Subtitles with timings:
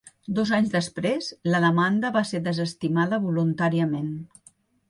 [0.37, 4.13] Dos anys després, la demanda va ser desestimada voluntàriament.